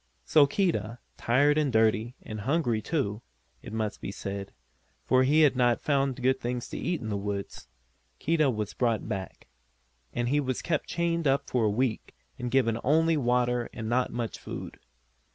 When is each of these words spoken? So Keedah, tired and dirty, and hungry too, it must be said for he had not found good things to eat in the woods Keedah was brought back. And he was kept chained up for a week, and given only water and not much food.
So 0.25 0.47
Keedah, 0.47 0.97
tired 1.15 1.59
and 1.59 1.71
dirty, 1.71 2.15
and 2.23 2.41
hungry 2.41 2.81
too, 2.81 3.21
it 3.61 3.71
must 3.71 4.01
be 4.01 4.11
said 4.11 4.51
for 5.05 5.21
he 5.21 5.41
had 5.41 5.55
not 5.55 5.79
found 5.83 6.23
good 6.23 6.39
things 6.39 6.67
to 6.69 6.77
eat 6.79 7.01
in 7.01 7.09
the 7.09 7.15
woods 7.17 7.67
Keedah 8.17 8.49
was 8.49 8.73
brought 8.73 9.07
back. 9.07 9.45
And 10.11 10.29
he 10.29 10.39
was 10.39 10.63
kept 10.63 10.89
chained 10.89 11.27
up 11.27 11.47
for 11.51 11.65
a 11.65 11.69
week, 11.69 12.15
and 12.39 12.49
given 12.49 12.79
only 12.83 13.15
water 13.15 13.69
and 13.73 13.87
not 13.89 14.11
much 14.11 14.39
food. 14.39 14.79